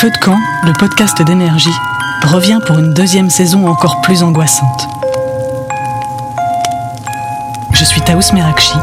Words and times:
Feu 0.00 0.08
de 0.10 0.16
camp, 0.16 0.38
le 0.64 0.72
podcast 0.72 1.20
d'énergie, 1.20 1.74
revient 2.22 2.58
pour 2.66 2.78
une 2.78 2.94
deuxième 2.94 3.28
saison 3.28 3.68
encore 3.68 4.00
plus 4.00 4.22
angoissante. 4.22 4.88
Je 7.74 7.84
suis 7.84 8.00
Taous 8.00 8.32
Merakchi. 8.32 8.78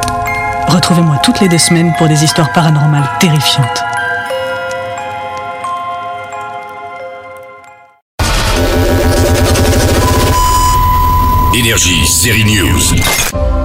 Retrouvez-moi 0.67 1.17
toutes 1.23 1.39
les 1.39 1.49
deux 1.49 1.57
semaines 1.57 1.91
pour 1.97 2.07
des 2.07 2.23
histoires 2.23 2.53
paranormales 2.53 3.09
terrifiantes. 3.19 3.83
Énergie, 11.55 12.05
série 12.05 12.45
News. 12.45 13.56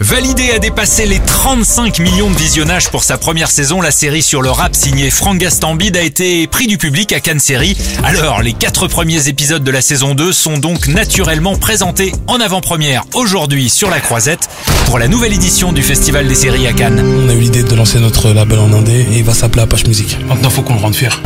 Validé 0.00 0.50
a 0.50 0.58
dépassé 0.58 1.06
les 1.06 1.20
35 1.20 2.00
millions 2.00 2.30
de 2.30 2.36
visionnages 2.36 2.90
pour 2.90 3.02
sa 3.02 3.16
première 3.16 3.50
saison, 3.50 3.80
la 3.80 3.90
série 3.90 4.22
sur 4.22 4.42
le 4.42 4.50
rap 4.50 4.76
signée 4.76 5.10
Franck 5.10 5.38
Gastambide 5.38 5.96
a 5.96 6.02
été 6.02 6.46
pris 6.46 6.66
du 6.66 6.76
public 6.76 7.12
à 7.14 7.20
Cannes 7.20 7.40
Série. 7.40 7.76
Alors, 8.04 8.42
les 8.42 8.52
quatre 8.52 8.88
premiers 8.88 9.28
épisodes 9.28 9.64
de 9.64 9.70
la 9.70 9.80
saison 9.80 10.14
2 10.14 10.32
sont 10.32 10.58
donc 10.58 10.88
naturellement 10.88 11.56
présentés 11.56 12.12
en 12.26 12.40
avant-première 12.40 13.04
aujourd'hui 13.14 13.70
sur 13.70 13.88
la 13.88 14.00
Croisette 14.00 14.50
pour 14.84 14.98
la 14.98 15.08
nouvelle 15.08 15.32
édition 15.32 15.72
du 15.72 15.82
Festival 15.82 16.28
des 16.28 16.34
séries 16.34 16.66
à 16.66 16.74
Cannes. 16.74 17.02
On 17.24 17.28
a 17.30 17.32
eu 17.32 17.40
l'idée 17.40 17.62
de 17.62 17.74
lancer 17.74 17.98
notre 17.98 18.32
label 18.32 18.58
en 18.58 18.72
indé 18.72 19.06
et 19.10 19.18
il 19.18 19.24
va 19.24 19.32
s'appeler 19.32 19.62
Apache 19.62 19.86
Music. 19.86 20.18
Maintenant, 20.28 20.50
faut 20.50 20.62
qu'on 20.62 20.74
le 20.74 20.80
rende 20.80 20.94
fier. 20.94 21.20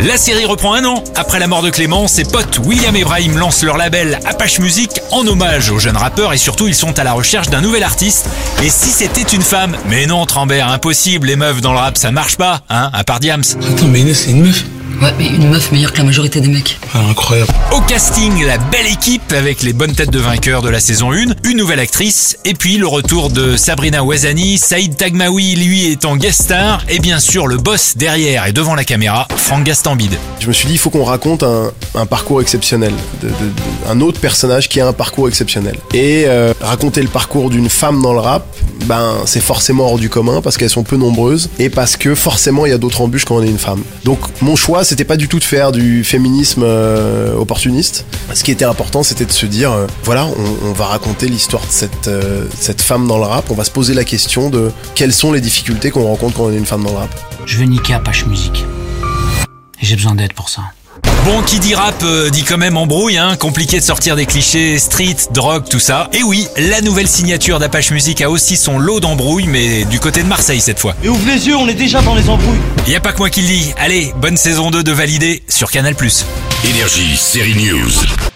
La 0.00 0.18
série 0.18 0.44
reprend 0.44 0.74
un 0.74 0.84
an. 0.84 1.02
Après 1.14 1.38
la 1.38 1.46
mort 1.46 1.62
de 1.62 1.70
Clément, 1.70 2.06
ses 2.06 2.24
potes 2.24 2.58
William 2.64 2.94
et 2.96 3.04
Brahim 3.04 3.38
lancent 3.38 3.62
leur 3.62 3.78
label 3.78 4.18
Apache 4.26 4.58
Music 4.58 4.90
en 5.10 5.26
hommage 5.26 5.70
aux 5.70 5.78
jeunes 5.78 5.96
rappeurs 5.96 6.34
et 6.34 6.38
surtout 6.38 6.68
ils 6.68 6.74
sont 6.74 6.98
à 6.98 7.04
la 7.04 7.14
recherche 7.14 7.48
d'un 7.48 7.62
nouvel 7.62 7.82
artiste. 7.82 8.15
Et 8.62 8.70
si 8.70 8.90
c'était 8.90 9.22
une 9.22 9.42
femme? 9.42 9.76
Mais 9.88 10.06
non, 10.06 10.26
Trambert, 10.26 10.68
impossible, 10.68 11.26
les 11.26 11.36
meufs 11.36 11.60
dans 11.60 11.72
le 11.72 11.78
rap 11.78 11.96
ça 11.98 12.10
marche 12.10 12.36
pas, 12.36 12.60
hein, 12.68 12.90
à 12.92 13.04
part 13.04 13.20
Diams. 13.20 13.44
Attends, 13.70 13.86
mais 13.86 14.14
c'est 14.14 14.30
une 14.30 14.42
meuf 14.42 14.64
Ouais, 15.02 15.12
mais 15.18 15.26
une 15.26 15.50
meuf 15.50 15.72
meilleure 15.72 15.92
que 15.92 15.98
la 15.98 16.04
majorité 16.04 16.40
des 16.40 16.48
mecs. 16.48 16.78
Ah, 16.94 17.00
Incroyable. 17.10 17.52
Au 17.72 17.80
casting, 17.82 18.44
la 18.46 18.56
belle 18.56 18.86
équipe 18.86 19.30
avec 19.32 19.62
les 19.62 19.74
bonnes 19.74 19.92
têtes 19.94 20.10
de 20.10 20.18
vainqueurs 20.18 20.62
de 20.62 20.70
la 20.70 20.80
saison 20.80 21.12
1, 21.12 21.16
une 21.44 21.56
nouvelle 21.58 21.80
actrice, 21.80 22.38
et 22.46 22.54
puis 22.54 22.78
le 22.78 22.86
retour 22.86 23.28
de 23.28 23.56
Sabrina 23.58 24.02
Ouazani, 24.02 24.56
Saïd 24.56 24.96
Tagmaoui, 24.96 25.54
lui 25.56 25.90
étant 25.92 26.16
guest 26.16 26.42
star, 26.44 26.82
et 26.88 26.98
bien 26.98 27.18
sûr 27.18 27.46
le 27.46 27.58
boss 27.58 27.94
derrière 27.96 28.46
et 28.46 28.52
devant 28.52 28.74
la 28.74 28.84
caméra, 28.84 29.28
Franck 29.36 29.64
Gastambide. 29.64 30.16
Je 30.40 30.48
me 30.48 30.52
suis 30.54 30.66
dit, 30.66 30.74
il 30.74 30.78
faut 30.78 30.90
qu'on 30.90 31.04
raconte 31.04 31.42
un, 31.42 31.72
un 31.94 32.06
parcours 32.06 32.40
exceptionnel, 32.40 32.92
de- 33.22 33.28
de- 33.28 33.32
de- 33.32 33.90
un 33.90 34.00
autre 34.00 34.18
personnage 34.18 34.68
qui 34.70 34.80
a 34.80 34.86
un 34.88 34.92
parcours 34.94 35.28
exceptionnel. 35.28 35.76
Et 35.92 36.24
euh, 36.26 36.54
raconter 36.62 37.02
le 37.02 37.08
parcours 37.08 37.50
d'une 37.50 37.68
femme 37.68 38.00
dans 38.00 38.14
le 38.14 38.20
rap, 38.20 38.46
ben 38.84 39.22
c'est 39.24 39.40
forcément 39.40 39.86
hors 39.86 39.98
du 39.98 40.08
commun 40.08 40.40
parce 40.40 40.56
qu'elles 40.56 40.70
sont 40.70 40.82
peu 40.82 40.96
nombreuses 40.96 41.48
et 41.58 41.70
parce 41.70 41.96
que 41.96 42.14
forcément 42.14 42.66
il 42.66 42.70
y 42.70 42.72
a 42.72 42.78
d'autres 42.78 43.00
embûches 43.00 43.24
quand 43.24 43.36
on 43.36 43.42
est 43.42 43.48
une 43.48 43.58
femme. 43.58 43.82
Donc 44.04 44.18
mon 44.42 44.56
choix, 44.56 44.84
c'était 44.84 45.04
pas 45.04 45.16
du 45.16 45.28
tout 45.28 45.38
de 45.38 45.44
faire 45.44 45.72
du 45.72 46.04
féminisme 46.04 46.62
euh, 46.64 47.34
opportuniste. 47.36 48.04
Ce 48.34 48.44
qui 48.44 48.50
était 48.50 48.64
important, 48.64 49.02
c'était 49.02 49.24
de 49.24 49.32
se 49.32 49.46
dire, 49.46 49.72
euh, 49.72 49.86
voilà, 50.04 50.26
on, 50.62 50.72
va 50.72 50.86
raconter 50.86 51.26
l'histoire 51.28 51.62
de 51.62 51.72
cette, 51.72 52.08
euh, 52.08 52.44
cette 52.58 52.82
femme 52.82 53.06
dans 53.06 53.18
le 53.18 53.24
rap. 53.24 53.50
On 53.50 53.54
va 53.54 53.64
se 53.64 53.70
poser 53.70 53.94
la 53.94 54.04
question 54.04 54.50
de 54.50 54.70
quelles 54.94 55.12
sont 55.12 55.32
les 55.32 55.40
difficultés 55.40 55.90
qu'on 55.90 56.04
rencontre 56.04 56.36
quand 56.36 56.44
on 56.44 56.52
est 56.52 56.56
une 56.56 56.66
femme 56.66 56.84
dans 56.84 56.90
le 56.90 56.98
rap. 56.98 57.10
Je 57.46 57.56
veux 57.56 57.64
niquer 57.64 57.94
Apache 57.94 58.26
Music. 58.26 58.64
Et 59.80 59.86
j'ai 59.86 59.96
besoin 59.96 60.14
d'aide 60.14 60.32
pour 60.32 60.48
ça. 60.48 60.62
Bon, 61.24 61.42
qui 61.42 61.58
dit 61.58 61.74
rap 61.74 62.02
euh, 62.04 62.30
dit 62.30 62.44
quand 62.44 62.56
même 62.56 62.76
embrouille, 62.76 63.16
hein, 63.16 63.36
compliqué 63.36 63.80
de 63.80 63.84
sortir 63.84 64.14
des 64.14 64.26
clichés, 64.26 64.78
street, 64.78 65.16
drogue, 65.32 65.64
tout 65.68 65.80
ça. 65.80 66.08
Et 66.12 66.22
oui, 66.22 66.46
la 66.56 66.80
nouvelle 66.80 67.08
signature 67.08 67.58
d'Apache 67.58 67.90
Music 67.90 68.20
a 68.22 68.30
aussi 68.30 68.56
son 68.56 68.78
lot 68.78 69.00
d'embrouilles, 69.00 69.48
mais 69.48 69.84
du 69.86 69.98
côté 69.98 70.22
de 70.22 70.28
Marseille 70.28 70.60
cette 70.60 70.78
fois. 70.78 70.94
Et 71.02 71.08
ouvre 71.08 71.26
les 71.26 71.48
yeux, 71.48 71.56
on 71.56 71.66
est 71.66 71.74
déjà 71.74 72.00
dans 72.00 72.14
les 72.14 72.28
embrouilles. 72.28 72.60
Y 72.86 72.94
a 72.94 73.00
pas 73.00 73.12
que 73.12 73.18
moi 73.18 73.28
qui 73.28 73.40
le 73.42 73.48
dis. 73.48 73.72
Allez, 73.76 74.14
bonne 74.20 74.36
saison 74.36 74.70
2 74.70 74.84
de 74.84 74.92
Validé 74.92 75.42
sur 75.48 75.70
Canal+. 75.70 75.96
Énergie, 76.64 77.16
série 77.16 77.56
News. 77.56 78.35